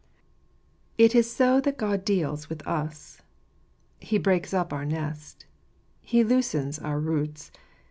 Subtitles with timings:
[0.97, 3.21] It is so that God deals with us.
[3.99, 5.45] He breaks up our nest.
[6.01, 7.51] He loosens our roots.